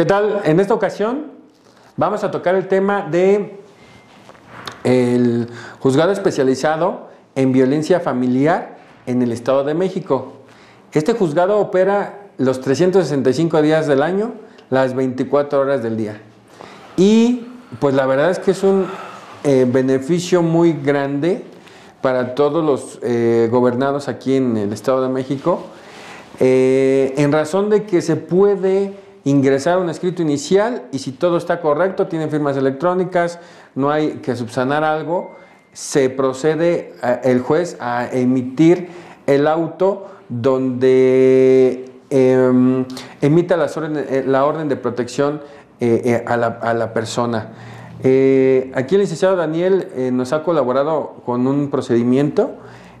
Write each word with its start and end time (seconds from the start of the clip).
¿Qué 0.00 0.06
tal? 0.06 0.40
En 0.44 0.60
esta 0.60 0.72
ocasión 0.72 1.26
vamos 1.98 2.24
a 2.24 2.30
tocar 2.30 2.54
el 2.54 2.68
tema 2.68 3.02
de 3.02 3.60
el 4.82 5.46
juzgado 5.78 6.10
especializado 6.10 7.10
en 7.34 7.52
violencia 7.52 8.00
familiar 8.00 8.78
en 9.04 9.20
el 9.20 9.30
Estado 9.30 9.62
de 9.62 9.74
México. 9.74 10.38
Este 10.92 11.12
juzgado 11.12 11.58
opera 11.58 12.30
los 12.38 12.62
365 12.62 13.60
días 13.60 13.86
del 13.86 14.02
año, 14.02 14.32
las 14.70 14.94
24 14.94 15.60
horas 15.60 15.82
del 15.82 15.98
día. 15.98 16.18
Y 16.96 17.48
pues 17.78 17.94
la 17.94 18.06
verdad 18.06 18.30
es 18.30 18.38
que 18.38 18.52
es 18.52 18.62
un 18.62 18.86
eh, 19.44 19.66
beneficio 19.70 20.40
muy 20.40 20.72
grande 20.72 21.44
para 22.00 22.34
todos 22.34 22.64
los 22.64 22.98
eh, 23.02 23.50
gobernados 23.52 24.08
aquí 24.08 24.36
en 24.36 24.56
el 24.56 24.72
Estado 24.72 25.02
de 25.02 25.10
México, 25.10 25.66
eh, 26.38 27.12
en 27.18 27.32
razón 27.32 27.68
de 27.68 27.84
que 27.84 28.00
se 28.00 28.16
puede 28.16 29.09
ingresar 29.24 29.78
un 29.78 29.90
escrito 29.90 30.22
inicial 30.22 30.84
y 30.92 30.98
si 30.98 31.12
todo 31.12 31.36
está 31.36 31.60
correcto, 31.60 32.06
tienen 32.06 32.30
firmas 32.30 32.56
electrónicas, 32.56 33.38
no 33.74 33.90
hay 33.90 34.14
que 34.22 34.34
subsanar 34.36 34.84
algo, 34.84 35.36
se 35.72 36.10
procede 36.10 36.94
el 37.22 37.40
juez 37.40 37.76
a 37.80 38.08
emitir 38.12 38.88
el 39.26 39.46
auto 39.46 40.06
donde 40.28 41.92
em, 42.10 42.84
emita 43.20 43.54
eh, 43.54 44.24
la 44.26 44.44
orden 44.44 44.68
de 44.68 44.76
protección 44.76 45.40
eh, 45.80 46.02
eh, 46.04 46.24
a, 46.26 46.36
la, 46.36 46.92
persona. 46.92 47.52
aquí 48.74 48.94
el 48.94 49.00
licenciado 49.00 49.36
Daniel 49.36 49.88
nos 50.12 50.32
ha 50.32 50.42
colaborado 50.42 51.22
con 51.24 51.46
un 51.46 51.70
procedimiento 51.70 52.52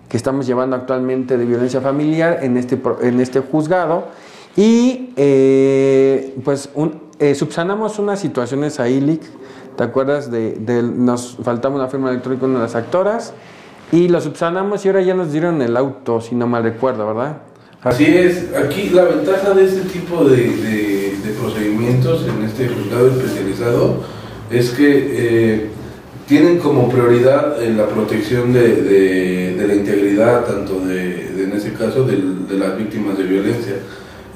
que 0.08 0.16
estamos 0.16 0.46
llevando 0.46 0.76
actualmente 0.76 1.36
de 1.38 1.44
violencia 1.44 1.80
familiar 1.80 2.38
en 2.42 2.56
este, 2.56 2.80
en 3.02 3.20
este 3.20 3.40
juzgado 3.40 4.06
y 4.56 5.10
pues 6.44 6.70
subsanamos 7.34 7.98
unas 7.98 8.20
situaciones 8.20 8.80
ahí, 8.80 9.00
Lick, 9.00 9.22
¿te 9.76 9.84
acuerdas 9.84 10.30
de, 10.30 10.82
nos 10.82 11.38
faltaba 11.42 11.74
una 11.74 11.88
firma 11.88 12.10
electrónica 12.10 12.46
de 12.46 12.58
las 12.58 12.74
actoras? 12.74 13.32
Y 13.92 14.08
lo 14.08 14.20
subsanamos 14.20 14.84
y 14.84 14.88
ahora 14.88 15.02
ya 15.02 15.14
nos 15.14 15.32
dieron 15.32 15.60
el 15.62 15.76
auto, 15.76 16.20
si 16.20 16.34
no 16.34 16.46
mal 16.46 16.62
recuerdo, 16.62 17.06
¿verdad? 17.08 17.38
Así 17.82 18.04
es, 18.04 18.54
aquí 18.54 18.90
la 18.90 19.04
ventaja 19.04 19.54
de 19.54 19.64
este 19.64 19.88
tipo 19.88 20.24
de, 20.24 20.36
de, 20.36 21.30
procedimientos 21.40 22.26
en 22.28 22.44
este 22.44 22.68
juzgado 22.68 23.08
especializado 23.08 23.96
es 24.50 24.70
que 24.70 25.06
eh, 25.12 25.70
tienen 26.26 26.58
como 26.58 26.90
prioridad 26.90 27.62
eh, 27.62 27.72
la 27.72 27.86
protección 27.86 28.52
de, 28.52 28.82
de, 29.56 29.66
la 29.66 29.74
integridad, 29.74 30.44
tanto 30.44 30.80
de, 30.80 31.42
en 31.42 31.52
ese 31.52 31.72
caso, 31.72 32.04
de, 32.04 32.18
las 32.58 32.76
víctimas 32.76 33.16
de 33.16 33.24
violencia. 33.24 33.76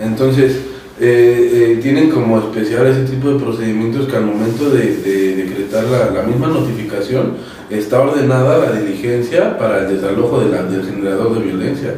Entonces, 0.00 0.60
eh, 1.00 1.78
tienen 1.82 2.10
como 2.10 2.38
especial 2.38 2.86
ese 2.86 3.02
tipo 3.02 3.30
de 3.30 3.40
procedimientos 3.40 4.06
que 4.06 4.16
al 4.16 4.26
momento 4.26 4.70
de, 4.70 5.34
decretar 5.36 5.84
la, 5.84 6.10
la 6.10 6.22
misma 6.22 6.48
notificación, 6.48 7.32
está 7.70 8.00
ordenada 8.00 8.58
la 8.58 8.80
diligencia 8.80 9.58
para 9.58 9.80
el 9.80 9.96
desalojo 9.96 10.40
de 10.40 10.50
del 10.50 10.84
generador 10.84 11.34
de 11.34 11.44
violencia. 11.44 11.94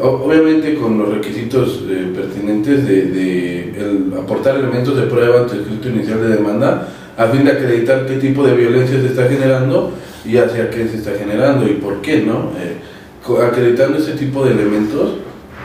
obviamente 0.00 0.74
con 0.74 0.98
los 0.98 1.14
requisitos 1.14 1.84
eh, 1.88 2.12
pertinentes 2.14 2.86
de, 2.86 4.12
aportar 4.18 4.56
elementos 4.56 4.96
de 4.96 5.04
prueba 5.04 5.40
ante 5.40 5.54
el 5.54 5.60
escrito 5.62 5.88
inicial 5.88 6.20
de 6.20 6.36
demanda 6.36 6.88
a 7.16 7.26
fin 7.28 7.44
de 7.44 7.52
acreditar 7.52 8.04
qué 8.06 8.16
tipo 8.16 8.46
de 8.46 8.54
violencia 8.54 9.00
se 9.00 9.06
está 9.06 9.26
generando 9.26 9.92
y 10.24 10.36
hacia 10.36 10.68
qué 10.70 10.86
se 10.88 10.96
está 10.96 11.12
generando 11.12 11.66
y 11.66 11.74
por 11.74 12.02
qué, 12.02 12.22
¿no? 12.22 12.50
Eh, 12.60 12.76
acreditando 13.42 13.98
ese 13.98 14.12
tipo 14.12 14.44
de 14.44 14.52
elementos, 14.52 15.14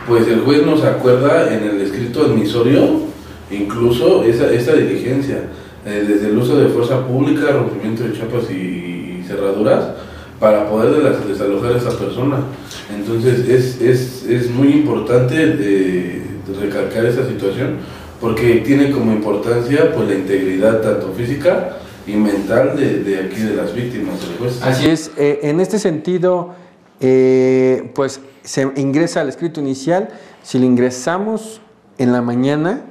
pues 0.08 0.28
el 0.28 0.42
juez 0.42 0.66
nos 0.66 0.84
acuerda 0.84 1.54
en 1.54 1.64
el 1.64 1.82
escrito 1.82 2.24
admisorio 2.24 3.12
incluso 3.52 4.24
esa, 4.24 4.52
esa 4.52 4.74
diligencia, 4.74 5.44
eh, 5.86 6.06
desde 6.08 6.30
el 6.30 6.38
uso 6.38 6.58
de 6.58 6.70
fuerza 6.70 7.06
pública, 7.06 7.52
rompimiento 7.52 8.04
de 8.04 8.14
chapas 8.14 8.50
y 8.50 9.24
cerraduras 9.28 9.86
para 10.40 10.70
poder 10.70 11.04
desalojar 11.28 11.74
a 11.74 11.78
esa 11.78 11.98
persona. 11.98 12.38
Entonces 12.94 13.48
es, 13.48 13.82
es, 13.82 14.26
es 14.28 14.50
muy 14.50 14.70
importante 14.70 15.36
de, 15.36 16.22
recalcar 16.60 17.06
esa 17.06 17.26
situación 17.26 17.78
porque 18.20 18.58
tiene 18.58 18.92
como 18.92 19.14
importancia 19.14 19.94
pues 19.96 20.10
la 20.10 20.16
integridad 20.16 20.82
tanto 20.82 21.14
física 21.14 21.78
y 22.06 22.14
mental 22.14 22.76
de, 22.76 23.04
de 23.04 23.20
aquí 23.20 23.42
de 23.42 23.56
las 23.56 23.74
víctimas. 23.74 24.16
Así 24.62 24.90
es, 24.90 25.12
eh, 25.18 25.40
en 25.44 25.62
este 25.62 25.80
sentido, 25.80 26.54
eh, 27.02 27.92
pues 27.94 28.22
se 28.44 28.72
ingresa 28.76 29.22
al 29.22 29.30
escrito 29.30 29.60
inicial, 29.60 30.10
si 30.44 30.60
lo 30.60 30.66
ingresamos 30.66 31.62
en 31.98 32.12
la 32.12 32.22
mañana, 32.22 32.82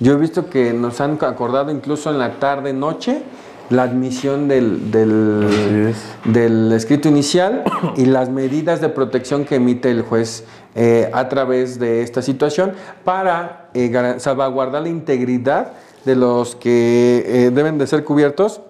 yo 0.00 0.12
he 0.12 0.16
visto 0.16 0.50
que 0.50 0.72
nos 0.72 1.00
han 1.00 1.18
acordado 1.22 1.70
incluso 1.70 2.10
en 2.10 2.18
la 2.18 2.38
tarde, 2.38 2.72
noche, 2.72 3.22
la 3.70 3.84
admisión 3.84 4.48
del, 4.48 4.90
del, 4.90 6.72
escrito 6.72 7.08
inicial 7.08 7.64
y 7.96 8.06
las 8.06 8.28
medidas 8.28 8.80
de 8.80 8.88
protección 8.88 9.44
que 9.44 9.56
emite 9.56 9.90
el 9.90 10.02
juez 10.02 10.44
eh, 10.74 11.10
a 11.12 11.28
través 11.28 11.78
de 11.78 12.02
esta 12.02 12.20
situación 12.20 12.72
para 13.04 13.70
eh, 13.74 14.16
salvaguardar 14.18 14.82
la 14.82 14.88
integridad 14.88 15.72
de 16.04 16.16
los 16.16 16.56
que 16.56 17.24
eh, 17.26 17.50
deben 17.50 17.78
de 17.78 17.86
ser 17.86 18.04
cubiertos 18.04 18.60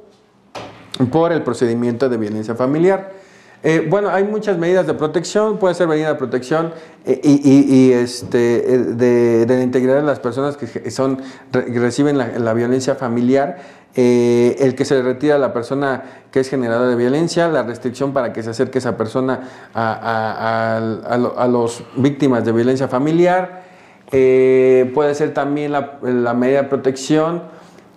por 1.10 1.33
el 1.33 1.43
procedimiento 1.43 2.09
de 2.09 2.16
violencia 2.16 2.54
familiar. 2.54 3.23
Eh, 3.66 3.86
bueno, 3.88 4.10
hay 4.10 4.25
muchas 4.25 4.58
medidas 4.58 4.86
de 4.86 4.92
protección, 4.92 5.56
puede 5.56 5.75
ser 5.75 5.88
medida 5.88 6.08
de 6.08 6.14
protección 6.16 6.75
eh, 7.06 7.19
y, 7.25 7.92
este, 7.92 8.75
eh, 8.75 8.78
de, 8.78 9.47
la 9.48 9.62
integridad 9.62 9.97
de 9.97 10.02
las 10.02 10.20
personas 10.20 10.58
que 10.58 10.91
son, 10.91 11.22
reciben 11.50 12.19
la, 12.19 12.53
violencia 12.53 12.94
familiar, 12.94 13.56
el 13.94 14.74
que 14.74 14.84
se 14.84 14.97
le 14.97 15.03
retira 15.03 15.36
a 15.36 15.38
la 15.38 15.54
persona 15.54 16.03
que 16.30 16.41
es 16.41 16.50
generadora 16.50 16.91
de 16.91 16.97
violencia, 16.97 17.48
la 17.48 17.62
restricción 17.62 18.12
para 18.12 18.34
que 18.34 18.42
se 18.42 18.50
acerque 18.50 18.78
esa 18.78 18.98
persona 18.98 19.48
a, 19.72 21.48
los 21.50 21.84
víctimas 21.97 22.44
de 22.44 22.53
violencia 22.53 22.86
familiar, 22.86 23.62
puede 24.10 25.14
ser 25.14 25.32
también 25.32 25.72
la, 25.72 26.34
medida 26.34 26.62
de 26.62 26.69
protección 26.69 27.44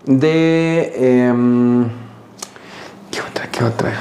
de... 0.05 1.75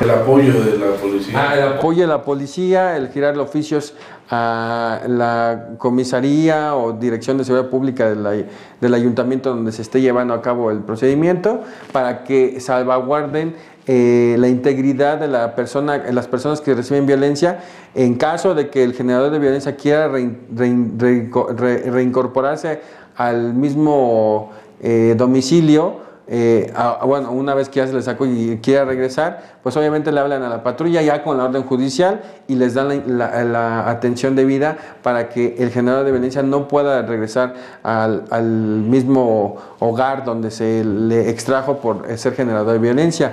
El 0.00 0.10
apoyo 0.10 0.62
de 0.62 0.78
la 0.78 0.96
policía. 0.96 1.34
Ah, 1.34 1.56
el 1.56 1.62
apoyo 1.62 2.02
de 2.02 2.08
la 2.08 2.22
policía, 2.22 2.96
el 2.96 3.08
girar 3.08 3.38
oficios 3.38 3.94
a 4.28 5.02
la 5.06 5.68
comisaría 5.78 6.74
o 6.74 6.92
dirección 6.92 7.38
de 7.38 7.44
seguridad 7.44 7.70
pública 7.70 8.10
del 8.10 8.94
ayuntamiento 8.94 9.50
donde 9.50 9.70
se 9.72 9.82
esté 9.82 10.00
llevando 10.00 10.34
a 10.34 10.42
cabo 10.42 10.70
el 10.70 10.80
procedimiento 10.80 11.60
para 11.92 12.24
que 12.24 12.60
salvaguarden 12.60 13.54
eh, 13.86 14.34
la 14.38 14.48
integridad 14.48 15.18
de 15.18 15.28
la 15.28 15.54
persona, 15.54 15.98
las 16.10 16.26
personas 16.26 16.60
que 16.60 16.74
reciben 16.74 17.06
violencia 17.06 17.60
en 17.94 18.16
caso 18.16 18.54
de 18.54 18.68
que 18.68 18.82
el 18.82 18.94
generador 18.94 19.30
de 19.30 19.38
violencia 19.38 19.76
quiera 19.76 20.08
reincorporarse 20.08 22.80
al 23.14 23.54
mismo 23.54 24.50
eh, 24.80 25.14
domicilio 25.16 26.05
eh, 26.28 26.72
bueno, 27.04 27.30
una 27.30 27.54
vez 27.54 27.68
que 27.68 27.76
ya 27.76 27.86
se 27.86 27.92
le 27.92 28.02
sacó 28.02 28.26
y 28.26 28.58
quiera 28.60 28.84
regresar, 28.84 29.58
pues 29.62 29.76
obviamente 29.76 30.10
le 30.10 30.18
hablan 30.18 30.42
a 30.42 30.48
la 30.48 30.62
patrulla 30.64 31.00
ya 31.00 31.22
con 31.22 31.38
la 31.38 31.44
orden 31.44 31.62
judicial 31.62 32.20
y 32.48 32.56
les 32.56 32.74
dan 32.74 33.04
la, 33.06 33.88
atención 33.88 34.34
debida 34.34 34.76
para 35.02 35.28
que 35.28 35.54
el 35.58 35.70
generador 35.70 36.04
de 36.04 36.10
violencia 36.10 36.42
no 36.42 36.66
pueda 36.66 37.02
regresar 37.02 37.54
al, 37.84 38.24
mismo 38.42 39.56
hogar 39.78 40.24
donde 40.24 40.50
se 40.50 40.84
le 40.84 41.30
extrajo 41.30 41.78
por 41.78 42.06
ser 42.18 42.34
generador 42.34 42.72
de 42.72 42.78
violencia. 42.78 43.32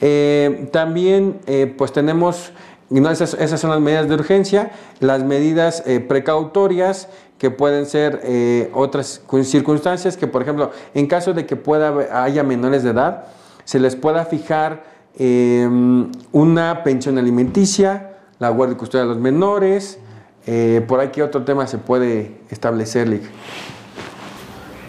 Eh, 0.00 0.68
también 0.72 1.40
eh, 1.46 1.72
pues 1.76 1.92
tenemos, 1.92 2.52
esas, 2.90 3.34
esas, 3.34 3.60
son 3.60 3.70
las 3.70 3.80
medidas 3.80 4.08
de 4.08 4.14
urgencia, 4.14 4.70
las 5.00 5.22
medidas 5.22 5.82
precautorias 6.08 7.08
que 7.40 7.50
pueden 7.50 7.86
ser 7.86 8.20
eh, 8.22 8.70
otras 8.74 9.22
circunstancias 9.44 10.18
que, 10.18 10.26
por 10.26 10.42
ejemplo, 10.42 10.72
en 10.92 11.06
caso 11.06 11.32
de 11.32 11.46
que 11.46 11.56
pueda 11.56 12.22
haya 12.22 12.42
menores 12.42 12.82
de 12.82 12.90
edad, 12.90 13.28
se 13.64 13.80
les 13.80 13.96
pueda 13.96 14.26
fijar 14.26 14.84
em, 15.18 16.12
una 16.32 16.84
pensión 16.84 17.16
alimenticia, 17.16 18.18
la 18.38 18.50
guardia 18.50 18.74
y 18.74 18.76
custodia 18.76 19.04
de 19.04 19.08
los 19.08 19.18
menores, 19.18 19.98
eh, 20.46 20.84
por 20.86 21.00
aquí 21.00 21.22
otro 21.22 21.42
tema 21.42 21.66
se 21.66 21.78
puede 21.78 22.42
establecer, 22.50 23.22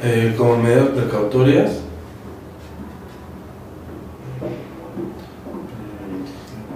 eh, 0.04 0.36
como 0.38 0.58
medidas 0.58 0.90
precautorias. 0.90 1.80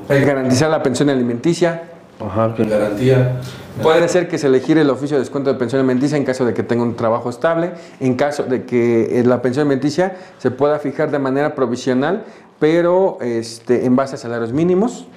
El 0.08 0.26
garantizar 0.26 0.70
la 0.70 0.82
pensión 0.82 1.10
alimenticia. 1.10 1.95
Ajá, 2.20 2.54
garantía. 2.58 3.40
Puede 3.82 4.08
ser 4.08 4.30
que 4.30 4.38
se 4.38 4.48
le 4.48 4.62
gire 4.62 4.82
el 4.82 4.90
oficio 4.90 5.18
de 5.18 5.22
descuento 5.22 5.52
de 5.52 5.60
pensión 5.60 5.80
alimenticia 5.80 6.18
en 6.18 6.24
caso 6.24 6.46
de 6.46 6.54
que 6.54 6.64
tenga 6.64 6.84
un 6.84 6.96
trabajo 6.96 7.30
estable, 7.30 7.72
en 8.00 8.16
caso 8.16 8.44
de 8.44 8.64
que 8.64 9.20
eh, 9.20 9.24
la 9.26 9.42
pensión 9.42 9.68
alimenticia 9.68 10.16
se 10.38 10.50
pueda 10.50 10.80
fijar 10.80 11.12
de 11.12 11.20
manera 11.20 11.56
provisional, 11.56 12.24
pero 12.60 13.18
este, 13.22 13.86
en 13.86 13.96
base 13.96 14.16
a 14.16 14.18
salarios 14.18 14.54
mínimos. 14.54 15.08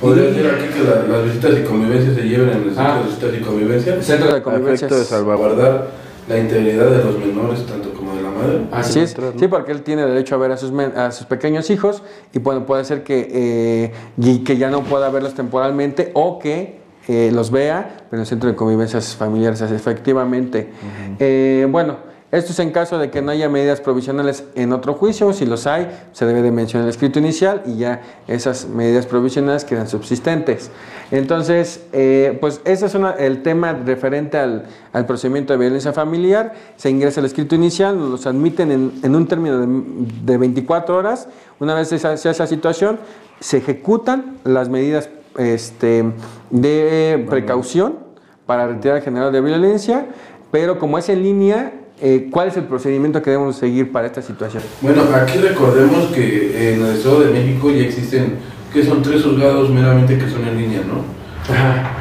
Podría 0.00 0.24
decir 0.24 0.46
aquí 0.46 0.66
que 0.74 1.10
las 1.10 1.24
visitas 1.24 1.58
y 1.58 1.62
convivencia 1.62 2.14
se 2.14 2.22
lleven 2.22 2.48
en 2.48 2.56
el 2.56 2.64
centro 2.64 2.82
ah. 2.84 2.98
de 2.98 3.04
visitas 3.04 3.30
y 3.34 3.40
convivencia. 3.40 4.02
Centro 4.02 4.34
de 4.34 4.42
convivencia. 4.42 4.88
de 4.88 5.04
salvaguardar 5.04 5.88
la 6.28 6.38
integridad 6.38 6.90
de 6.90 7.04
los 7.04 7.18
menores, 7.18 7.66
tanto 7.66 7.92
como 7.92 7.99
la 7.99 7.99
madre. 8.40 8.66
Así 8.72 9.00
es, 9.00 9.16
sí, 9.38 9.48
porque 9.48 9.72
él 9.72 9.82
tiene 9.82 10.04
derecho 10.06 10.34
a 10.34 10.38
ver 10.38 10.52
a 10.52 10.56
sus, 10.56 10.72
a 10.72 11.12
sus 11.12 11.26
pequeños 11.26 11.70
hijos 11.70 12.02
y 12.32 12.38
puede, 12.38 12.60
puede 12.60 12.84
ser 12.84 13.02
que, 13.02 13.92
eh, 14.20 14.42
que 14.44 14.56
ya 14.56 14.70
no 14.70 14.82
pueda 14.82 15.10
verlos 15.10 15.34
temporalmente 15.34 16.10
o 16.14 16.38
que 16.38 16.80
eh, 17.08 17.30
los 17.32 17.50
vea, 17.50 17.96
pero 18.08 18.18
en 18.18 18.20
el 18.20 18.26
centro 18.26 18.48
de 18.48 18.56
convivencias 18.56 19.16
familiares, 19.16 19.60
efectivamente. 19.62 20.70
Eh, 21.18 21.66
bueno, 21.70 22.09
esto 22.32 22.52
es 22.52 22.58
en 22.60 22.70
caso 22.70 22.96
de 22.98 23.10
que 23.10 23.22
no 23.22 23.32
haya 23.32 23.48
medidas 23.48 23.80
provisionales 23.80 24.44
en 24.54 24.72
otro 24.72 24.94
juicio, 24.94 25.32
si 25.32 25.46
los 25.46 25.66
hay, 25.66 25.90
se 26.12 26.26
debe 26.26 26.42
de 26.42 26.52
mencionar 26.52 26.86
el 26.86 26.90
escrito 26.90 27.18
inicial 27.18 27.62
y 27.66 27.78
ya 27.78 28.02
esas 28.28 28.68
medidas 28.68 29.06
provisionales 29.06 29.64
quedan 29.64 29.88
subsistentes. 29.88 30.70
Entonces, 31.10 31.82
eh, 31.92 32.38
pues 32.40 32.60
ese 32.64 32.86
es 32.86 32.96
el 33.18 33.42
tema 33.42 33.72
referente 33.72 34.38
al, 34.38 34.64
procedimiento 35.06 35.52
de 35.52 35.58
violencia 35.58 35.92
familiar, 35.92 36.54
se 36.76 36.88
ingresa 36.88 37.18
el 37.18 37.26
escrito 37.26 37.56
inicial, 37.56 37.98
los 37.98 38.26
admiten 38.26 38.92
en, 39.02 39.14
un 39.16 39.26
término 39.26 39.66
de, 39.66 40.38
24 40.38 40.96
horas, 40.96 41.26
una 41.58 41.74
vez 41.74 41.88
se 41.88 41.96
hace 41.96 42.30
esa 42.30 42.46
situación, 42.46 43.00
se 43.40 43.56
ejecutan 43.56 44.38
las 44.44 44.68
medidas 44.68 45.10
este, 45.36 46.04
de 46.50 47.26
precaución 47.28 47.98
para 48.46 48.68
retirar 48.68 48.98
al 48.98 49.02
general 49.02 49.32
de 49.32 49.40
violencia, 49.40 50.06
pero 50.52 50.78
como 50.78 50.98
es 50.98 51.08
en 51.08 51.22
línea, 51.22 51.72
eh, 52.02 52.28
¿cuál 52.30 52.48
es 52.48 52.56
el 52.56 52.64
procedimiento 52.64 53.20
que 53.20 53.30
debemos 53.30 53.56
seguir 53.56 53.92
para 53.92 54.06
esta 54.06 54.22
situación? 54.22 54.62
Bueno, 54.80 55.02
aquí 55.14 55.38
recordemos 55.38 56.06
que 56.06 56.72
en 56.72 56.84
el 56.84 56.96
Estado 56.96 57.20
de 57.20 57.32
México 57.32 57.70
ya 57.70 57.82
existen, 57.82 58.36
que 58.72 58.84
son 58.84 59.02
tres 59.02 59.22
juzgados 59.22 59.68
meramente 59.70 60.16
que 60.16 60.28
son 60.28 60.46
en 60.46 60.56
línea, 60.56 60.80
¿no? 60.80 61.04
Ajá. 61.52 61.92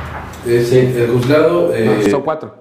Es 0.48 0.72
el 0.72 1.10
juzgado... 1.10 1.74
Eh, 1.76 2.08
son 2.10 2.22
cuatro. 2.22 2.56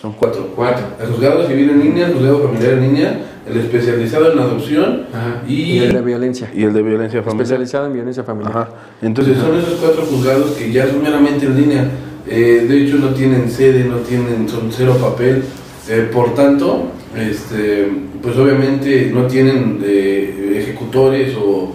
Son 0.00 0.12
cuatro. 0.12 0.50
Cuatro. 0.54 0.84
El 1.00 1.08
juzgado 1.08 1.46
civil 1.48 1.70
en 1.70 1.80
línea, 1.80 2.06
el 2.06 2.14
juzgado 2.14 2.48
familiar 2.48 2.74
en 2.74 2.80
línea, 2.82 3.20
el 3.48 3.56
especializado 3.56 4.32
en 4.32 4.38
adopción 4.38 5.06
y, 5.48 5.54
y, 5.54 5.78
el 5.80 5.92
de 5.92 6.00
violencia. 6.02 6.50
Y 6.54 6.62
el 6.62 6.72
de 6.72 6.82
violencia 6.82 7.22
familiar. 7.22 7.42
Especializado 7.42 7.86
en 7.86 7.92
violencia 7.94 8.22
familiar. 8.22 8.56
Ajá. 8.56 8.68
Entonces 9.02 9.38
son 9.38 9.58
esos 9.58 9.74
cuatro 9.80 10.02
juzgados 10.04 10.52
que 10.52 10.70
ya 10.70 10.86
son 10.86 11.02
meramente 11.02 11.46
en 11.46 11.60
línea. 11.60 11.88
Eh, 12.26 12.66
de 12.68 12.84
hecho 12.84 12.96
no 12.98 13.08
tienen 13.08 13.50
sede, 13.50 13.84
no 13.84 13.96
tienen, 13.96 14.48
son 14.48 14.70
cero 14.70 14.96
papel 15.00 15.44
eh, 15.88 16.08
por 16.12 16.34
tanto, 16.34 16.92
este, 17.14 17.90
pues 18.22 18.36
obviamente 18.36 19.10
no 19.12 19.26
tienen 19.26 19.80
eh, 19.84 20.58
ejecutores 20.62 21.34
o, 21.36 21.72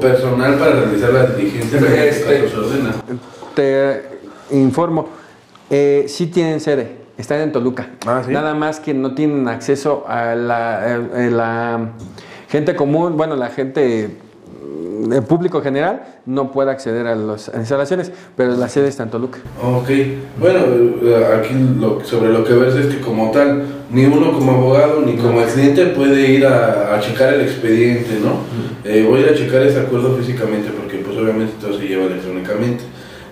personal 0.00 0.54
para 0.56 0.80
realizar 0.80 1.12
la 1.12 1.26
diligencia 1.26 1.78
que 1.78 2.08
este, 2.08 2.48
se 2.48 2.56
ordena. 2.56 2.94
Te 3.54 4.02
informo, 4.50 5.08
eh, 5.70 6.06
sí 6.08 6.26
tienen 6.26 6.60
sede, 6.60 6.96
están 7.16 7.40
en 7.40 7.52
Toluca. 7.52 7.90
Ah, 8.06 8.22
Nada 8.28 8.54
más 8.54 8.80
que 8.80 8.94
no 8.94 9.14
tienen 9.14 9.46
acceso 9.48 10.04
a 10.08 10.34
la, 10.34 10.98
la 11.30 11.90
gente 12.48 12.74
común, 12.74 13.16
bueno, 13.16 13.36
la 13.36 13.50
gente 13.50 14.10
el 15.10 15.22
público 15.22 15.60
general 15.60 16.02
no 16.26 16.52
puede 16.52 16.70
acceder 16.70 17.06
a 17.06 17.14
las 17.14 17.50
instalaciones, 17.54 18.12
pero 18.36 18.54
la 18.56 18.68
sede 18.68 18.88
está 18.88 19.02
en 19.02 19.10
Toluca. 19.10 19.38
Ok, 19.62 19.88
bueno, 20.38 20.60
eh, 21.02 21.26
aquí 21.38 21.54
sobre 22.04 22.32
lo 22.32 22.44
que 22.44 22.52
ves 22.54 22.74
es 22.76 22.94
que 22.94 23.00
como 23.00 23.30
tal, 23.30 23.64
ni 23.90 24.04
uno 24.04 24.32
como 24.32 24.52
abogado 24.52 25.00
ni 25.00 25.16
como 25.16 25.42
cliente 25.44 25.86
puede 25.86 26.30
ir 26.30 26.46
a, 26.46 27.00
checar 27.00 27.34
el 27.34 27.42
expediente, 27.42 28.18
¿no? 28.22 28.42
Eh, 28.88 29.04
voy 29.08 29.20
a 29.20 29.26
ir 29.26 29.28
a 29.30 29.34
checar 29.34 29.62
ese 29.62 29.80
acuerdo 29.80 30.16
físicamente 30.16 30.70
porque 30.70 30.98
pues 30.98 31.16
obviamente 31.16 31.54
todo 31.60 31.76
se 31.76 31.86
lleva 31.86 32.04
electrónicamente. 32.04 32.84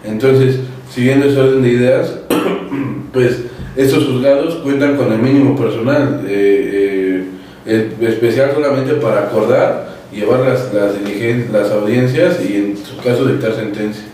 Entonces, 0.05 0.61
siguiendo 0.91 1.27
ese 1.27 1.39
orden 1.39 1.63
de 1.63 1.69
ideas, 1.69 2.19
pues 3.13 3.45
estos 3.77 4.07
juzgados 4.07 4.57
cuentan 4.57 4.97
con 4.97 5.13
el 5.13 5.19
mínimo 5.19 5.55
personal, 5.55 6.25
eh, 6.27 7.25
especial 7.65 8.51
solamente 8.55 8.95
para 8.95 9.21
acordar 9.21 9.90
llevar 10.13 10.41
las, 10.41 10.73
las, 10.73 10.95
las 11.53 11.71
audiencias 11.71 12.39
y 12.41 12.57
en 12.57 12.77
su 12.77 12.97
caso 12.97 13.27
dictar 13.27 13.55
sentencia. 13.55 14.05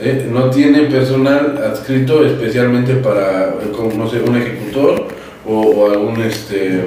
¿eh? 0.00 0.28
No 0.30 0.50
tiene 0.50 0.82
personal 0.82 1.58
adscrito 1.64 2.24
especialmente 2.24 2.94
para, 2.96 3.48
eh, 3.48 3.92
no 3.96 4.08
sé, 4.08 4.20
un 4.20 4.36
ejecutor 4.36 5.06
o, 5.46 5.90
algún 5.90 6.20
este, 6.22 6.84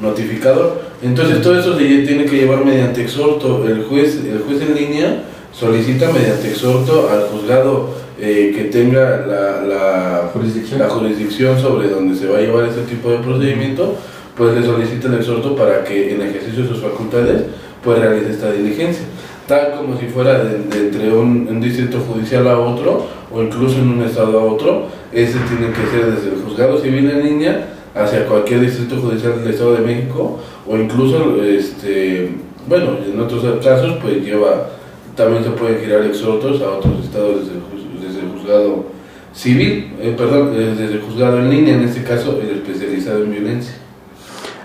notificador. 0.00 0.82
Entonces 1.02 1.42
todo 1.42 1.58
eso 1.58 1.76
se 1.76 1.84
tiene 1.84 2.24
que 2.24 2.36
llevar 2.36 2.64
mediante 2.64 3.02
exhorto. 3.02 3.66
El 3.66 3.84
juez, 3.84 4.20
el 4.24 4.40
juez 4.46 4.62
en 4.62 4.74
línea 4.74 5.24
solicita 5.52 6.10
mediante 6.12 6.48
exhorto 6.48 7.08
al 7.10 7.22
juzgado 7.28 7.90
eh, 8.18 8.52
que 8.56 8.64
tenga 8.64 9.26
la, 9.26 9.62
la, 9.62 10.30
jurisdicción. 10.32 10.78
la 10.78 10.88
jurisdicción 10.88 11.60
sobre 11.60 11.88
donde 11.88 12.16
se 12.16 12.28
va 12.28 12.38
a 12.38 12.40
llevar 12.40 12.68
ese 12.68 12.82
tipo 12.82 13.10
de 13.10 13.18
procedimiento, 13.18 13.96
pues 14.36 14.54
le 14.54 14.64
solicita 14.64 15.08
el 15.08 15.14
exhorto 15.14 15.54
para 15.54 15.84
que 15.84 16.14
en 16.14 16.22
ejercicio 16.22 16.62
de 16.62 16.68
sus 16.68 16.80
facultades 16.80 17.44
pues 17.82 17.98
realiza 17.98 18.30
esta 18.30 18.52
diligencia. 18.52 19.04
Tal 19.46 19.72
como 19.76 19.98
si 19.98 20.06
fuera 20.06 20.42
de, 20.42 20.56
entre 20.56 21.12
un, 21.12 21.60
distrito 21.60 21.98
judicial 21.98 22.48
a 22.48 22.58
otro 22.58 23.06
o 23.30 23.42
incluso 23.42 23.78
en 23.78 23.90
un 23.90 24.02
estado 24.02 24.40
a 24.40 24.44
otro, 24.44 24.86
ese 25.12 25.38
tiene 25.48 25.72
que 25.72 25.86
ser 25.90 26.14
desde 26.14 26.34
el 26.34 26.42
juzgado 26.42 26.78
civil 26.78 27.10
en 27.10 27.22
línea 27.22 27.66
hacia 27.94 28.26
cualquier 28.26 28.60
distrito 28.60 28.96
judicial 28.96 29.38
del 29.40 29.52
Estado 29.52 29.74
de 29.74 29.80
México 29.82 30.40
o 30.66 30.76
incluso, 30.76 31.42
este, 31.42 32.30
bueno, 32.66 32.96
en 33.06 33.20
otros 33.20 33.44
casos 33.62 33.98
pues 34.00 34.24
lleva, 34.24 34.70
también 35.14 35.44
se 35.44 35.50
pueden 35.50 35.78
girar 35.78 36.04
exhortos 36.06 36.60
a 36.62 36.70
otros 36.70 37.04
estados 37.04 37.42
desde 38.00 38.20
el, 38.20 38.30
juzgado 38.30 38.86
civil, 39.32 39.92
eh, 40.00 40.14
perdón, 40.16 40.52
eh, 40.54 40.74
desde 40.76 40.94
el 40.94 41.02
juzgado 41.02 41.38
en 41.38 41.50
línea, 41.50 41.74
en 41.74 41.82
este 41.82 42.02
caso 42.02 42.40
el 42.40 42.58
especializado 42.58 43.24
en 43.24 43.30
violencia. 43.30 43.83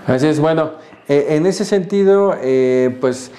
Así 0.06 0.26
es, 0.26 0.40
bueno, 0.40 0.72
eh, 1.08 1.26
en 1.30 1.46
ese 1.46 1.64
sentido, 1.64 2.34
eh, 2.40 2.96
pues 3.00 3.30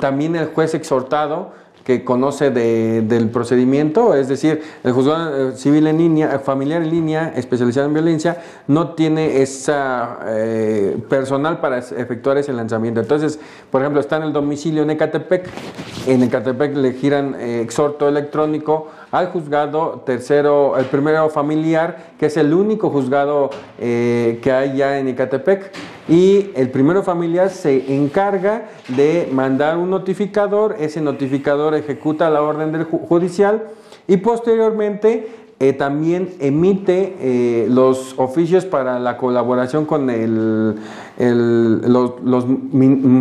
también 0.00 0.36
el 0.36 0.48
juez 0.48 0.74
exhortado 0.74 1.52
que 1.84 2.04
conoce 2.04 2.50
del 2.50 3.30
procedimiento, 3.30 4.14
es 4.14 4.28
decir, 4.28 4.62
el 4.84 4.92
juzgado 4.92 5.50
eh, 5.50 5.56
civil 5.56 5.86
en 5.86 5.96
línea, 5.96 6.38
familiar 6.40 6.82
en 6.82 6.90
línea, 6.90 7.32
especializado 7.34 7.86
en 7.86 7.94
violencia, 7.94 8.36
no 8.66 8.90
tiene 8.90 9.40
esa 9.40 10.18
personal 11.08 11.60
para 11.60 11.78
efectuar 11.78 12.36
ese 12.36 12.52
lanzamiento. 12.52 13.00
Entonces, 13.00 13.40
por 13.70 13.80
ejemplo, 13.80 14.00
está 14.00 14.18
en 14.18 14.24
el 14.24 14.32
domicilio 14.32 14.82
en 14.82 14.90
Ecatepec, 14.90 15.48
en 16.06 16.22
Ecatepec 16.22 16.76
le 16.76 16.92
giran 16.92 17.34
exhorto 17.40 18.08
electrónico 18.08 18.88
al 19.10 19.28
juzgado 19.28 20.02
tercero, 20.06 20.76
el 20.78 20.86
primero 20.86 21.28
familiar, 21.30 22.12
que 22.18 22.26
es 22.26 22.36
el 22.36 22.54
único 22.54 22.90
juzgado 22.90 23.50
que 23.78 24.52
hay 24.52 24.76
ya 24.76 24.98
en 24.98 25.08
Ecatepec. 25.08 25.72
Y 26.08 26.50
el 26.54 26.70
primero 26.70 27.02
familiar 27.02 27.50
se 27.50 27.94
encarga 27.94 28.68
de 28.88 29.28
mandar 29.32 29.76
un 29.76 29.90
notificador, 29.90 30.76
ese 30.78 31.00
notificador 31.00 31.74
ejecuta 31.74 32.30
la 32.30 32.42
orden 32.42 32.72
del 32.72 32.84
judicial 32.84 33.64
y 34.06 34.16
posteriormente 34.16 35.28
eh, 35.62 35.74
también 35.74 36.30
emite 36.40 37.16
eh, 37.20 37.66
los 37.68 38.14
oficios 38.16 38.64
para 38.64 38.98
la 38.98 39.18
colaboración 39.18 39.84
con 39.84 40.08
el, 40.08 40.74
los, 41.18 42.46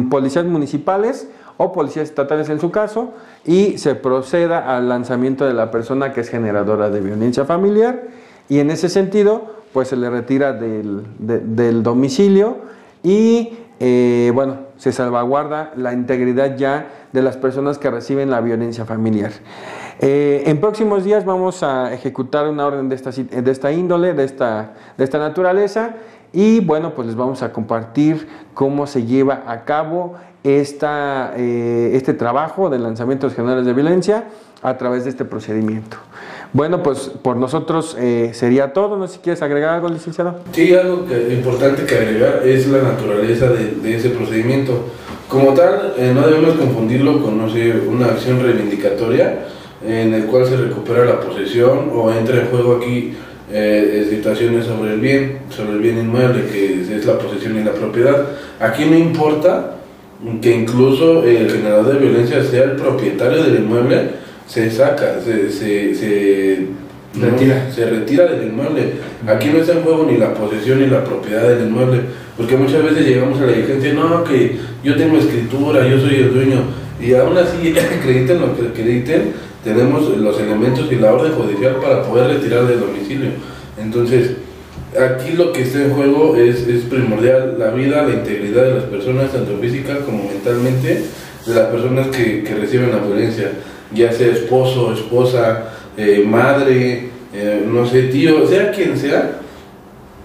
policías 0.09 0.45
municipales 0.45 1.27
o 1.61 1.73
policías 1.73 2.07
estatales 2.07 2.47
en 2.47 2.61
su 2.61 2.71
caso 2.71 3.11
y 3.45 3.77
se 3.77 3.93
proceda 3.93 4.77
al 4.77 4.87
lanzamiento 4.87 5.45
de 5.45 5.53
la 5.53 5.71
persona 5.71 6.13
que 6.13 6.21
es 6.21 6.29
generadora 6.29 6.89
de 6.89 7.01
violencia 7.01 7.43
familiar 7.43 8.03
y 8.47 8.59
en 8.59 8.71
ese 8.71 8.87
sentido 8.87 9.59
pues 9.73 9.89
se 9.89 9.97
le 9.97 10.09
retira 10.09 10.53
del, 10.53 11.03
del 11.19 11.83
domicilio 11.83 12.59
y 13.03 13.57
eh, 13.81 14.31
bueno, 14.33 14.57
se 14.77 14.93
salvaguarda 14.93 15.73
la 15.75 15.91
integridad 15.91 16.55
ya 16.55 16.87
de 17.11 17.21
las 17.21 17.35
personas 17.35 17.77
que 17.77 17.91
reciben 17.91 18.29
la 18.29 18.39
violencia 18.39 18.85
familiar. 18.85 19.31
Eh, 20.01 20.43
en 20.45 20.59
próximos 20.59 21.03
días 21.03 21.25
vamos 21.25 21.61
a 21.61 21.93
ejecutar 21.93 22.47
una 22.47 22.65
orden 22.65 22.87
de 22.87 22.95
esta, 22.95 23.11
de 23.11 23.51
esta 23.51 23.71
índole, 23.71 24.13
de 24.13 24.23
esta, 24.23 24.73
naturaleza, 24.97 25.95
y 26.31 26.61
bueno, 26.61 26.93
pues 26.93 27.07
les 27.07 27.15
vamos 27.17 27.43
a 27.43 27.51
compartir 27.51 28.27
cómo 28.53 28.87
se 28.87 29.05
lleva 29.05 29.43
a 29.47 29.65
cabo 29.65 30.15
esta, 30.43 31.33
eh, 31.35 31.91
este 31.95 32.13
trabajo 32.13 32.69
de 32.69 32.79
lanzamientos 32.79 33.33
generales 33.33 33.65
de 33.65 33.73
violencia 33.73 34.25
a 34.61 34.77
través 34.77 35.03
de 35.03 35.09
este 35.09 35.25
procedimiento. 35.25 35.97
Bueno, 36.53 36.81
pues 36.81 37.11
por 37.21 37.35
nosotros 37.35 37.95
eh, 37.99 38.31
sería 38.33 38.73
todo. 38.73 38.97
No 38.97 39.07
sé 39.07 39.15
si 39.15 39.19
quieres 39.19 39.41
agregar 39.41 39.75
algo, 39.75 39.89
licenciado. 39.89 40.39
Sí, 40.53 40.73
algo 40.73 41.05
importante 41.29 41.85
que 41.85 41.95
agregar 41.95 42.41
es 42.45 42.67
la 42.67 42.81
naturaleza 42.81 43.49
de, 43.49 43.95
ese 43.95 44.09
procedimiento. 44.09 44.85
Como 45.27 45.53
tal, 45.53 45.93
eh, 45.97 46.11
no 46.13 46.25
debemos 46.25 46.55
confundirlo 46.55 47.21
con, 47.21 47.37
no 47.37 47.49
sé, 47.49 47.71
una 47.87 48.07
acción 48.07 48.41
reivindicatoria 48.41 49.45
en 49.85 50.13
el 50.13 50.25
cual 50.25 50.45
se 50.45 50.57
recupera 50.57 51.05
la 51.05 51.19
posesión 51.19 51.89
o 51.93 52.11
entra 52.11 52.41
en 52.41 52.47
juego 52.47 52.77
aquí 52.77 53.13
eh, 53.51 54.07
situaciones 54.09 54.65
sobre 54.65 54.93
el 54.93 54.99
bien, 54.99 55.39
sobre 55.49 55.73
el 55.73 55.79
bien 55.79 55.97
inmueble, 55.97 56.45
que 56.51 56.81
es, 56.95 57.05
la 57.05 57.17
posesión 57.17 57.57
y 57.59 57.63
la 57.63 57.71
propiedad. 57.71 58.27
Aquí 58.59 58.85
no 58.85 58.97
importa 58.97 59.77
que 60.41 60.53
incluso 60.53 61.23
el 61.23 61.49
generador 61.49 61.93
de 61.93 61.99
violencia 61.99 62.43
sea 62.43 62.63
el 62.63 62.71
propietario 62.73 63.43
del 63.43 63.63
inmueble, 63.63 64.09
se 64.45 64.69
saca, 64.69 65.19
se, 65.23 65.49
se, 65.51 66.67
¿no? 67.13 67.25
Retira. 67.25 67.71
Se 67.71 67.85
retira 67.85 68.25
del 68.25 68.47
inmueble. 68.49 68.93
Aquí 69.27 69.49
no 69.49 69.59
está 69.59 69.73
en 69.73 69.81
juego 69.81 70.05
ni 70.09 70.17
la 70.17 70.33
posesión 70.33 70.79
ni 70.79 70.87
la 70.87 71.03
propiedad 71.03 71.47
del 71.49 71.67
inmueble, 71.67 72.01
porque 72.37 72.55
muchas 72.55 72.83
veces 72.83 73.07
llegamos 73.07 73.39
a 73.39 73.45
la 73.45 73.53
diligencia, 73.53 73.93
no, 73.93 74.23
que 74.23 74.57
yo 74.83 74.95
tengo 74.95 75.17
escritura, 75.17 75.87
yo 75.87 75.99
soy 75.99 76.15
el 76.15 76.33
dueño, 76.33 76.63
y 77.01 77.13
aún 77.13 77.37
así, 77.37 77.73
acrediten 77.99 78.41
lo 78.41 78.55
que 78.55 78.67
acrediten, 78.67 79.33
tenemos 79.63 80.09
los 80.17 80.39
elementos 80.39 80.91
y 80.91 80.95
la 80.95 81.13
orden 81.13 81.33
judicial 81.33 81.75
para 81.77 82.03
poder 82.03 82.27
retirar 82.27 82.65
del 82.67 82.79
domicilio. 82.79 83.29
Entonces, 83.81 84.31
aquí 84.97 85.33
lo 85.33 85.51
que 85.51 85.61
está 85.61 85.83
en 85.83 85.93
juego 85.93 86.35
es, 86.35 86.67
es 86.67 86.83
primordial 86.85 87.55
la 87.57 87.71
vida, 87.71 88.03
la 88.03 88.13
integridad 88.13 88.63
de 88.63 88.73
las 88.75 88.83
personas, 88.85 89.31
tanto 89.31 89.57
física 89.57 89.99
como 89.99 90.25
mentalmente, 90.25 91.03
de 91.45 91.55
las 91.55 91.67
personas 91.67 92.07
que, 92.07 92.43
que 92.43 92.55
reciben 92.55 92.91
la 92.91 92.99
violencia, 92.99 93.51
ya 93.93 94.11
sea 94.11 94.31
esposo, 94.31 94.93
esposa, 94.93 95.69
eh, 95.97 96.23
madre, 96.25 97.09
eh, 97.33 97.63
no 97.65 97.85
sé, 97.85 98.03
tío, 98.03 98.47
sea 98.47 98.71
quien 98.71 98.97
sea, 98.97 99.39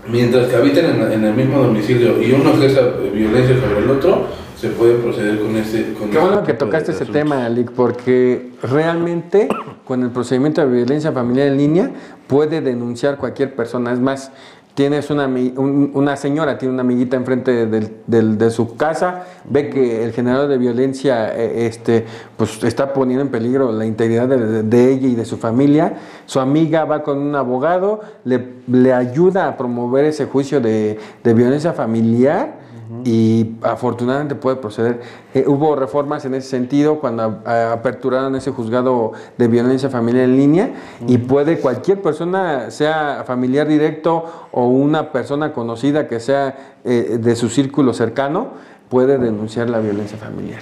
mientras 0.08 0.49
que 0.49 0.56
habiten 0.56 0.87
en, 0.87 1.12
en 1.12 1.25
el 1.25 1.34
mismo 1.34 1.58
domicilio 1.58 2.23
y 2.23 2.32
uno 2.32 2.50
ejerza 2.50 2.80
violencia 3.12 3.56
sobre 3.61 3.84
el 3.84 3.90
otro, 3.90 4.26
se 4.56 4.68
puede 4.70 4.94
proceder 4.94 5.40
con 5.40 5.56
este... 5.56 5.92
Con 5.94 6.11
Qué 6.11 6.16
este 6.16 6.20
bueno 6.20 6.42
que 6.42 6.52
tipo 6.52 6.64
de 6.64 6.70
tocaste 6.70 6.92
ese 6.92 7.06
tema, 7.06 7.44
Alic, 7.44 7.70
porque 7.73 8.50
realmente 8.62 9.49
con 9.84 10.02
el 10.02 10.11
procedimiento 10.11 10.61
de 10.62 10.73
violencia 10.73 11.12
familiar 11.12 11.49
en 11.49 11.56
línea 11.58 11.90
puede 12.26 12.61
denunciar 12.61 13.18
cualquier 13.18 13.54
persona. 13.54 13.92
Es 13.92 14.00
más, 14.00 14.32
tienes 14.75 15.09
una, 15.11 15.26
un- 15.26 15.93
una 15.95 16.16
señora, 16.16 16.59
tiene 16.59 16.75
una 16.75 16.83
amiguita 16.83 17.16
enfrente 17.16 17.66
del- 17.66 18.37
de 18.38 18.50
su 18.50 18.76
casa, 18.76 19.25
ve 19.49 19.71
que 19.71 20.04
el 20.04 20.12
generador 20.12 20.49
de 20.49 20.59
violencia 20.59 21.33
eh, 21.37 21.66
este, 21.66 22.04
pues, 22.37 22.62
está 22.64 22.93
poniendo 22.93 23.23
en 23.25 23.31
peligro 23.31 23.71
la 23.73 23.87
integridad 23.87 24.26
de, 24.28 24.62
de 24.64 24.93
ella 24.93 25.07
y 25.09 25.14
de 25.14 25.25
su 25.25 25.37
familia. 25.37 25.95
Su 26.26 26.40
amiga 26.40 26.85
va 26.85 27.02
con 27.02 27.19
un 27.19 27.37
abogado, 27.37 28.00
le, 28.25 28.54
le 28.66 28.93
ayuda 28.93 29.47
a 29.49 29.57
promover 29.57 30.04
ese 30.07 30.26
juicio 30.26 30.61
de, 30.61 30.99
de 31.23 31.35
violencia 31.35 31.73
familiar 31.73 32.64
y 33.05 33.53
afortunadamente 33.62 34.35
puede 34.35 34.57
proceder. 34.57 35.00
Eh, 35.35 35.45
hubo 35.47 35.75
reformas 35.76 36.25
en 36.25 36.35
ese 36.35 36.49
sentido 36.49 37.00
cuando 37.00 37.41
a- 37.45 37.73
aperturaron 37.73 38.35
ese 38.37 38.50
juzgado 38.50 39.12
de 39.38 39.49
violencia 39.49 39.88
familiar 39.91 40.25
en 40.25 40.37
línea 40.37 40.71
y 41.07 41.19
puede 41.19 41.59
cualquier 41.59 42.03
persona, 42.03 42.71
sea 42.71 43.25
familiar 43.26 43.67
directo 43.69 44.25
o 44.53 44.67
una 44.69 45.12
persona 45.12 45.53
conocida 45.53 46.07
que 46.09 46.21
sea 46.21 46.76
eh, 46.85 47.19
de 47.21 47.37
su 47.37 47.49
círculo 47.49 47.93
cercano, 47.95 48.49
puede 48.88 49.19
denunciar 49.19 49.71
la 49.71 49.79
violencia 49.81 50.19
familiar. 50.19 50.61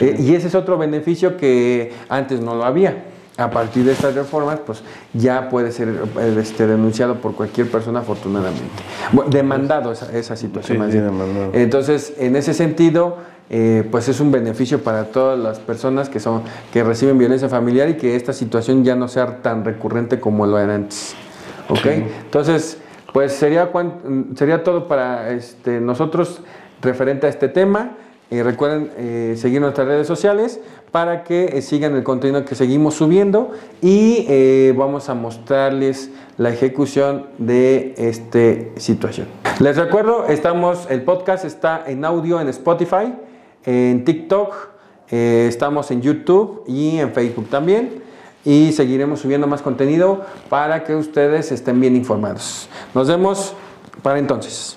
Eh, 0.00 0.16
y 0.18 0.34
ese 0.34 0.48
es 0.48 0.54
otro 0.54 0.78
beneficio 0.78 1.36
que 1.36 1.92
antes 2.08 2.40
no 2.40 2.54
lo 2.54 2.64
había. 2.64 3.04
A 3.38 3.50
partir 3.50 3.84
de 3.84 3.92
estas 3.92 4.14
reformas, 4.14 4.60
pues 4.64 4.82
ya 5.14 5.48
puede 5.48 5.72
ser 5.72 5.88
eh, 5.88 6.36
este, 6.38 6.66
denunciado 6.66 7.16
por 7.16 7.34
cualquier 7.34 7.70
persona, 7.70 8.00
afortunadamente. 8.00 8.66
Bueno, 9.10 9.30
demandado 9.30 9.90
esa, 9.92 10.12
esa 10.16 10.36
situación. 10.36 10.76
Sí, 10.76 10.78
más 10.78 10.90
sí, 10.90 10.98
bien. 10.98 11.06
demandado. 11.06 11.50
Entonces, 11.54 12.12
en 12.18 12.36
ese 12.36 12.52
sentido, 12.52 13.16
eh, 13.48 13.86
pues 13.90 14.08
es 14.08 14.20
un 14.20 14.32
beneficio 14.32 14.82
para 14.82 15.04
todas 15.04 15.38
las 15.38 15.58
personas 15.58 16.08
que 16.08 16.20
son 16.20 16.42
que 16.72 16.84
reciben 16.84 17.18
violencia 17.18 17.48
familiar 17.48 17.88
y 17.88 17.96
que 17.96 18.16
esta 18.16 18.32
situación 18.32 18.84
ya 18.84 18.96
no 18.96 19.08
sea 19.08 19.42
tan 19.42 19.64
recurrente 19.64 20.20
como 20.20 20.46
lo 20.46 20.58
era 20.58 20.74
antes. 20.74 21.14
¿Ok? 21.68 21.80
Sí. 21.82 22.04
Entonces, 22.24 22.78
pues 23.12 23.32
sería, 23.32 23.70
sería 24.36 24.64
todo 24.64 24.88
para 24.88 25.30
este, 25.30 25.80
nosotros 25.80 26.40
referente 26.80 27.26
a 27.26 27.30
este 27.30 27.48
tema. 27.48 27.92
Eh, 28.30 28.42
recuerden 28.42 28.90
eh, 28.96 29.34
seguir 29.36 29.60
nuestras 29.60 29.86
redes 29.86 30.06
sociales 30.06 30.60
para 30.92 31.24
que 31.24 31.44
eh, 31.46 31.62
sigan 31.62 31.96
el 31.96 32.04
contenido 32.04 32.44
que 32.44 32.54
seguimos 32.54 32.94
subiendo 32.94 33.50
y 33.80 34.26
eh, 34.28 34.74
vamos 34.76 35.08
a 35.08 35.14
mostrarles 35.14 36.10
la 36.36 36.50
ejecución 36.50 37.26
de 37.38 37.94
esta 37.96 38.78
situación. 38.78 39.26
Les 39.58 39.76
recuerdo, 39.76 40.26
estamos, 40.26 40.86
el 40.90 41.02
podcast 41.02 41.46
está 41.46 41.82
en 41.86 42.04
audio 42.04 42.40
en 42.40 42.48
Spotify, 42.48 43.14
en 43.64 44.04
TikTok, 44.04 44.54
eh, 45.10 45.46
estamos 45.48 45.90
en 45.90 46.02
YouTube 46.02 46.64
y 46.66 46.98
en 46.98 47.12
Facebook 47.12 47.48
también. 47.48 48.02
Y 48.44 48.72
seguiremos 48.72 49.20
subiendo 49.20 49.46
más 49.46 49.62
contenido 49.62 50.22
para 50.48 50.82
que 50.82 50.96
ustedes 50.96 51.52
estén 51.52 51.80
bien 51.80 51.94
informados. 51.94 52.68
Nos 52.92 53.06
vemos 53.06 53.54
para 54.02 54.18
entonces. 54.18 54.76